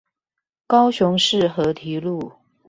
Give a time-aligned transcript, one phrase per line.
[0.65, 2.31] 高雄市河堤路